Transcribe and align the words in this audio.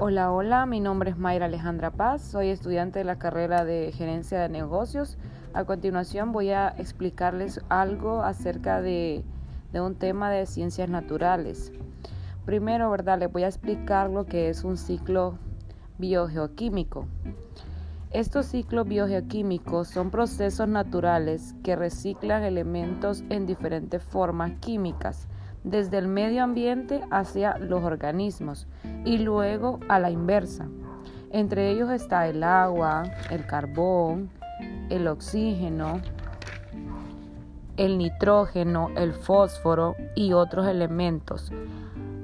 Hola, 0.00 0.32
hola, 0.32 0.66
mi 0.66 0.80
nombre 0.80 1.10
es 1.10 1.18
Mayra 1.18 1.46
Alejandra 1.46 1.92
Paz, 1.92 2.20
soy 2.20 2.48
estudiante 2.48 2.98
de 2.98 3.04
la 3.04 3.16
carrera 3.16 3.64
de 3.64 3.92
Gerencia 3.92 4.40
de 4.40 4.48
Negocios. 4.48 5.18
A 5.52 5.66
continuación 5.66 6.32
voy 6.32 6.50
a 6.50 6.74
explicarles 6.78 7.60
algo 7.68 8.22
acerca 8.22 8.82
de, 8.82 9.24
de 9.72 9.80
un 9.80 9.94
tema 9.94 10.32
de 10.32 10.46
ciencias 10.46 10.88
naturales. 10.88 11.70
Primero, 12.44 12.90
¿verdad? 12.90 13.20
Les 13.20 13.30
voy 13.30 13.44
a 13.44 13.46
explicar 13.46 14.10
lo 14.10 14.26
que 14.26 14.48
es 14.48 14.64
un 14.64 14.76
ciclo 14.76 15.38
biogeoquímico. 15.98 17.06
Estos 18.10 18.46
ciclos 18.46 18.88
biogeoquímicos 18.88 19.86
son 19.86 20.10
procesos 20.10 20.66
naturales 20.66 21.54
que 21.62 21.76
reciclan 21.76 22.42
elementos 22.42 23.22
en 23.30 23.46
diferentes 23.46 24.02
formas 24.02 24.54
químicas 24.58 25.28
desde 25.64 25.98
el 25.98 26.08
medio 26.08 26.44
ambiente 26.44 27.00
hacia 27.10 27.58
los 27.58 27.82
organismos 27.82 28.66
y 29.04 29.18
luego 29.18 29.80
a 29.88 29.98
la 29.98 30.10
inversa. 30.10 30.68
Entre 31.30 31.70
ellos 31.70 31.90
está 31.90 32.28
el 32.28 32.44
agua, 32.44 33.02
el 33.30 33.44
carbón, 33.46 34.30
el 34.90 35.08
oxígeno, 35.08 36.00
el 37.76 37.98
nitrógeno, 37.98 38.90
el 38.96 39.14
fósforo 39.14 39.96
y 40.14 40.32
otros 40.32 40.68
elementos. 40.68 41.50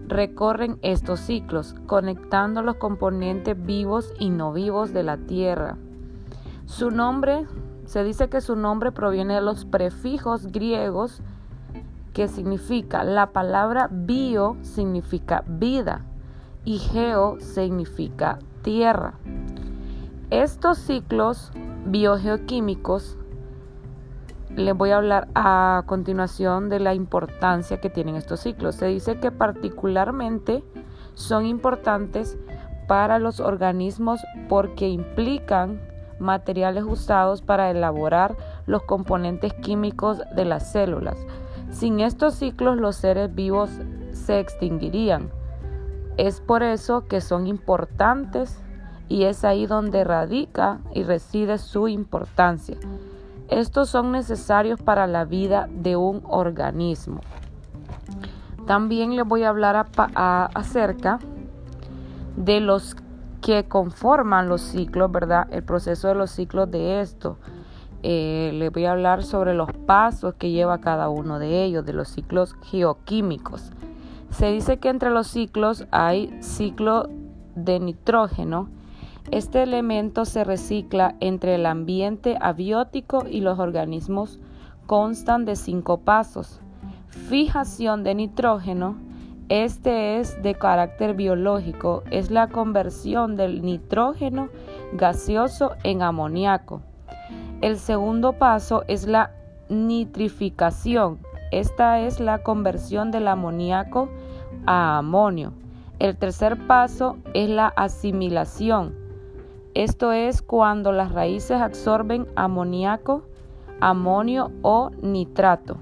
Recorren 0.06 0.78
estos 0.82 1.20
ciclos, 1.20 1.74
conectando 1.86 2.62
los 2.62 2.76
componentes 2.76 3.56
vivos 3.64 4.12
y 4.18 4.30
no 4.30 4.52
vivos 4.52 4.92
de 4.92 5.02
la 5.02 5.16
Tierra. 5.16 5.76
Su 6.66 6.90
nombre, 6.90 7.46
se 7.86 8.04
dice 8.04 8.28
que 8.28 8.40
su 8.40 8.54
nombre 8.54 8.92
proviene 8.92 9.34
de 9.34 9.40
los 9.40 9.64
prefijos 9.64 10.52
griegos 10.52 11.20
que 12.12 12.28
significa 12.28 13.04
la 13.04 13.32
palabra 13.32 13.88
bio 13.90 14.56
significa 14.62 15.44
vida 15.46 16.04
y 16.64 16.78
geo 16.78 17.38
significa 17.40 18.38
tierra. 18.62 19.14
Estos 20.30 20.78
ciclos 20.78 21.52
biogeoquímicos 21.86 23.16
les 24.56 24.76
voy 24.76 24.90
a 24.90 24.96
hablar 24.96 25.28
a 25.34 25.84
continuación 25.86 26.68
de 26.68 26.80
la 26.80 26.94
importancia 26.94 27.80
que 27.80 27.90
tienen 27.90 28.16
estos 28.16 28.40
ciclos. 28.40 28.74
Se 28.74 28.86
dice 28.86 29.18
que 29.18 29.30
particularmente 29.30 30.64
son 31.14 31.46
importantes 31.46 32.36
para 32.88 33.18
los 33.18 33.40
organismos 33.40 34.20
porque 34.48 34.88
implican 34.88 35.80
materiales 36.18 36.84
usados 36.84 37.42
para 37.42 37.70
elaborar 37.70 38.36
los 38.66 38.82
componentes 38.82 39.54
químicos 39.54 40.22
de 40.34 40.44
las 40.44 40.70
células. 40.70 41.16
Sin 41.70 42.00
estos 42.00 42.34
ciclos 42.34 42.76
los 42.76 42.96
seres 42.96 43.34
vivos 43.34 43.70
se 44.12 44.40
extinguirían. 44.40 45.30
Es 46.16 46.40
por 46.40 46.62
eso 46.62 47.06
que 47.06 47.20
son 47.20 47.46
importantes 47.46 48.60
y 49.08 49.24
es 49.24 49.44
ahí 49.44 49.66
donde 49.66 50.04
radica 50.04 50.80
y 50.94 51.02
reside 51.02 51.58
su 51.58 51.88
importancia. 51.88 52.76
Estos 53.48 53.88
son 53.88 54.12
necesarios 54.12 54.80
para 54.80 55.06
la 55.06 55.24
vida 55.24 55.68
de 55.72 55.96
un 55.96 56.22
organismo. 56.28 57.20
También 58.66 59.16
les 59.16 59.26
voy 59.26 59.42
a 59.42 59.48
hablar 59.48 59.88
acerca 60.14 61.18
de 62.36 62.60
los 62.60 62.96
que 63.40 63.66
conforman 63.66 64.48
los 64.48 64.60
ciclos, 64.60 65.10
¿verdad? 65.10 65.48
El 65.50 65.64
proceso 65.64 66.08
de 66.08 66.14
los 66.14 66.30
ciclos 66.30 66.70
de 66.70 67.00
esto. 67.00 67.38
Eh, 68.02 68.52
les 68.54 68.72
voy 68.72 68.86
a 68.86 68.92
hablar 68.92 69.22
sobre 69.22 69.54
los 69.54 69.72
pasos 69.72 70.34
que 70.34 70.50
lleva 70.50 70.80
cada 70.80 71.08
uno 71.10 71.38
de 71.38 71.64
ellos, 71.64 71.84
de 71.84 71.92
los 71.92 72.08
ciclos 72.08 72.54
geoquímicos. 72.62 73.72
Se 74.30 74.50
dice 74.50 74.78
que 74.78 74.88
entre 74.88 75.10
los 75.10 75.26
ciclos 75.26 75.86
hay 75.90 76.34
ciclo 76.40 77.08
de 77.54 77.80
nitrógeno. 77.80 78.68
Este 79.30 79.62
elemento 79.62 80.24
se 80.24 80.44
recicla 80.44 81.16
entre 81.20 81.56
el 81.56 81.66
ambiente 81.66 82.38
abiótico 82.40 83.26
y 83.28 83.40
los 83.40 83.58
organismos. 83.58 84.38
Constan 84.86 85.44
de 85.44 85.56
cinco 85.56 85.98
pasos. 85.98 86.60
Fijación 87.08 88.02
de 88.02 88.14
nitrógeno. 88.14 88.96
Este 89.48 90.20
es 90.20 90.40
de 90.42 90.54
carácter 90.54 91.14
biológico. 91.14 92.02
Es 92.10 92.30
la 92.30 92.48
conversión 92.48 93.36
del 93.36 93.62
nitrógeno 93.62 94.48
gaseoso 94.92 95.72
en 95.82 96.02
amoníaco. 96.02 96.82
El 97.60 97.78
segundo 97.78 98.32
paso 98.32 98.84
es 98.88 99.06
la 99.06 99.32
nitrificación. 99.68 101.18
Esta 101.50 102.00
es 102.00 102.18
la 102.18 102.42
conversión 102.42 103.10
del 103.10 103.28
amoníaco 103.28 104.08
a 104.64 104.96
amonio. 104.96 105.52
El 105.98 106.16
tercer 106.16 106.66
paso 106.66 107.18
es 107.34 107.50
la 107.50 107.66
asimilación. 107.68 108.94
Esto 109.74 110.12
es 110.12 110.40
cuando 110.40 110.90
las 110.90 111.12
raíces 111.12 111.60
absorben 111.60 112.26
amoníaco, 112.34 113.24
amonio 113.80 114.50
o 114.62 114.90
nitrato. 115.02 115.76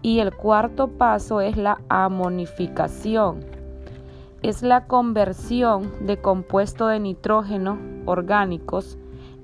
Y 0.00 0.20
el 0.20 0.34
cuarto 0.34 0.88
paso 0.88 1.42
es 1.42 1.58
la 1.58 1.82
amonificación. 1.90 3.44
Es 4.40 4.62
la 4.62 4.86
conversión 4.86 5.92
de 6.06 6.16
compuestos 6.22 6.88
de 6.90 7.00
nitrógeno 7.00 7.78
orgánicos 8.06 8.96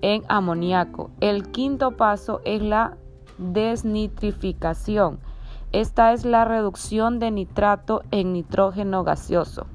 en 0.03 0.23
amoníaco. 0.29 1.11
El 1.21 1.51
quinto 1.51 1.93
paso 1.93 2.41
es 2.45 2.63
la 2.63 2.97
desnitrificación. 3.39 5.19
Esta 5.73 6.13
es 6.13 6.25
la 6.25 6.45
reducción 6.45 7.19
de 7.19 7.31
nitrato 7.31 8.03
en 8.11 8.33
nitrógeno 8.33 9.05
gaseoso. 9.05 9.67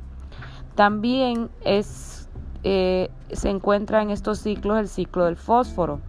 También 0.76 1.50
es, 1.64 2.30
eh, 2.64 3.10
se 3.32 3.50
encuentra 3.50 4.02
en 4.02 4.10
estos 4.10 4.40
ciclos 4.40 4.80
el 4.80 4.88
ciclo 4.88 5.26
del 5.26 5.36
fósforo. 5.36 6.00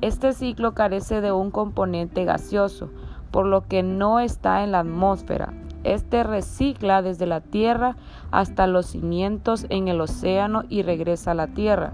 Este 0.00 0.32
ciclo 0.32 0.74
carece 0.74 1.20
de 1.20 1.32
un 1.32 1.50
componente 1.50 2.24
gaseoso, 2.24 2.90
por 3.30 3.46
lo 3.46 3.66
que 3.68 3.82
no 3.82 4.18
está 4.18 4.64
en 4.64 4.72
la 4.72 4.80
atmósfera. 4.80 5.52
Este 5.84 6.24
recicla 6.24 7.02
desde 7.02 7.26
la 7.26 7.40
Tierra 7.40 7.96
hasta 8.32 8.66
los 8.66 8.86
cimientos 8.86 9.66
en 9.70 9.86
el 9.86 10.00
océano 10.00 10.64
y 10.68 10.82
regresa 10.82 11.30
a 11.30 11.34
la 11.34 11.46
Tierra. 11.46 11.92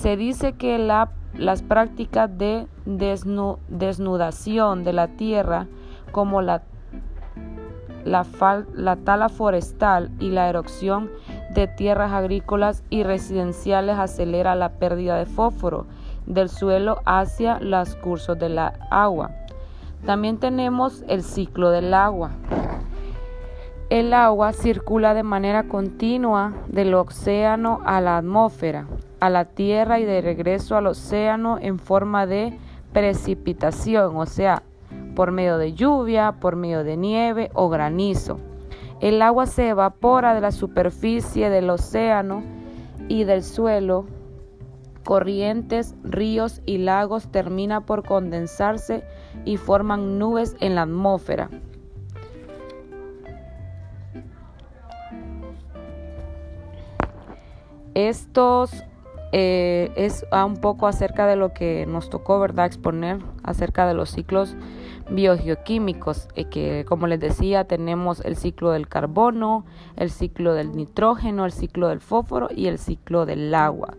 Se 0.00 0.16
dice 0.16 0.52
que 0.52 0.78
las 0.78 1.62
prácticas 1.62 2.30
de 2.38 2.68
desnudación 2.86 4.84
de 4.84 4.92
la 4.92 5.08
tierra, 5.08 5.66
como 6.12 6.40
la, 6.40 6.62
la 8.04 8.96
tala 9.04 9.28
forestal 9.28 10.12
y 10.20 10.30
la 10.30 10.48
erupción 10.48 11.10
de 11.52 11.66
tierras 11.66 12.12
agrícolas 12.12 12.84
y 12.90 13.02
residenciales, 13.02 13.98
acelera 13.98 14.54
la 14.54 14.74
pérdida 14.74 15.16
de 15.16 15.26
fósforo 15.26 15.86
del 16.26 16.48
suelo 16.48 17.02
hacia 17.04 17.58
los 17.58 17.96
cursos 17.96 18.38
de 18.38 18.50
la 18.50 18.74
agua. 18.92 19.32
También 20.06 20.38
tenemos 20.38 21.02
el 21.08 21.24
ciclo 21.24 21.70
del 21.70 21.92
agua. 21.92 22.30
El 23.90 24.12
agua 24.12 24.52
circula 24.52 25.14
de 25.14 25.22
manera 25.22 25.66
continua 25.66 26.52
del 26.68 26.94
océano 26.94 27.80
a 27.84 28.00
la 28.00 28.18
atmósfera 28.18 28.86
a 29.20 29.30
la 29.30 29.46
tierra 29.46 29.98
y 29.98 30.04
de 30.04 30.20
regreso 30.20 30.76
al 30.76 30.86
océano 30.86 31.58
en 31.60 31.78
forma 31.78 32.26
de 32.26 32.58
precipitación, 32.92 34.16
o 34.16 34.26
sea, 34.26 34.62
por 35.14 35.32
medio 35.32 35.58
de 35.58 35.72
lluvia, 35.72 36.36
por 36.40 36.56
medio 36.56 36.84
de 36.84 36.96
nieve 36.96 37.50
o 37.54 37.68
granizo. 37.68 38.38
El 39.00 39.22
agua 39.22 39.46
se 39.46 39.68
evapora 39.68 40.34
de 40.34 40.40
la 40.40 40.52
superficie 40.52 41.50
del 41.50 41.70
océano 41.70 42.42
y 43.08 43.24
del 43.24 43.42
suelo. 43.42 44.06
Corrientes, 45.04 45.94
ríos 46.04 46.60
y 46.66 46.78
lagos 46.78 47.28
termina 47.28 47.80
por 47.80 48.04
condensarse 48.04 49.04
y 49.44 49.56
forman 49.56 50.18
nubes 50.18 50.56
en 50.60 50.74
la 50.74 50.82
atmósfera. 50.82 51.48
Estos 57.98 58.84
eh, 59.32 59.90
es 59.96 60.24
un 60.32 60.58
poco 60.58 60.86
acerca 60.86 61.26
de 61.26 61.34
lo 61.34 61.52
que 61.52 61.84
nos 61.84 62.10
tocó, 62.10 62.38
¿verdad?, 62.38 62.66
exponer 62.66 63.18
acerca 63.42 63.88
de 63.88 63.94
los 63.94 64.10
ciclos 64.10 64.54
biogeoquímicos, 65.10 66.28
eh, 66.36 66.44
que 66.44 66.84
como 66.88 67.08
les 67.08 67.18
decía, 67.18 67.64
tenemos 67.64 68.20
el 68.24 68.36
ciclo 68.36 68.70
del 68.70 68.86
carbono, 68.86 69.64
el 69.96 70.10
ciclo 70.10 70.54
del 70.54 70.76
nitrógeno, 70.76 71.44
el 71.44 71.50
ciclo 71.50 71.88
del 71.88 71.98
fósforo 71.98 72.50
y 72.54 72.68
el 72.68 72.78
ciclo 72.78 73.26
del 73.26 73.52
agua. 73.52 73.94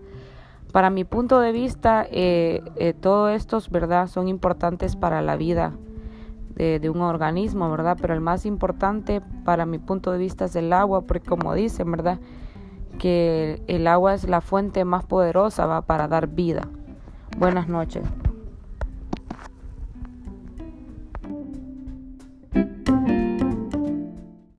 Para 0.71 0.89
mi 0.89 1.03
punto 1.03 1.41
de 1.41 1.51
vista, 1.51 2.07
eh, 2.09 2.95
todos 3.01 3.33
estos, 3.33 3.69
¿verdad?, 3.69 4.07
son 4.07 4.29
importantes 4.29 4.95
para 4.95 5.21
la 5.21 5.35
vida 5.35 5.73
de, 6.55 6.79
de, 6.79 6.89
un 6.89 7.01
organismo, 7.01 7.69
¿verdad? 7.69 7.97
Pero 7.99 8.13
el 8.13 8.21
más 8.21 8.45
importante 8.45 9.19
para 9.43 9.65
mi 9.65 9.77
punto 9.77 10.13
de 10.13 10.19
vista 10.19 10.45
es 10.45 10.55
el 10.55 10.71
agua, 10.71 11.01
porque 11.01 11.27
como 11.27 11.53
dicen, 11.53 11.91
¿verdad?, 11.91 12.19
que 12.97 13.61
el 13.67 13.87
agua 13.87 14.13
es 14.13 14.27
la 14.27 14.41
fuente 14.41 14.85
más 14.85 15.05
poderosa 15.05 15.81
para 15.83 16.07
dar 16.07 16.27
vida. 16.27 16.67
Buenas 17.37 17.67
noches. 17.67 18.03